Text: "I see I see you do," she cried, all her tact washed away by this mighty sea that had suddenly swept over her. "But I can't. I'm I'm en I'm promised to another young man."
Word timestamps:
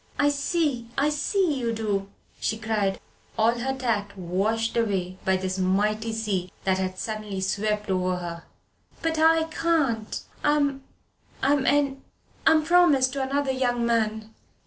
"I 0.17 0.29
see 0.29 0.87
I 0.97 1.09
see 1.09 1.59
you 1.59 1.71
do," 1.73 2.09
she 2.39 2.57
cried, 2.57 2.99
all 3.37 3.59
her 3.59 3.77
tact 3.77 4.17
washed 4.17 4.75
away 4.75 5.19
by 5.23 5.37
this 5.37 5.59
mighty 5.59 6.11
sea 6.11 6.51
that 6.63 6.79
had 6.79 6.97
suddenly 6.97 7.39
swept 7.39 7.91
over 7.91 8.15
her. 8.15 8.43
"But 9.03 9.19
I 9.19 9.43
can't. 9.43 10.23
I'm 10.43 10.81
I'm 11.43 11.67
en 11.67 12.01
I'm 12.47 12.63
promised 12.63 13.13
to 13.13 13.21
another 13.21 13.51
young 13.51 13.85
man." 13.85 14.33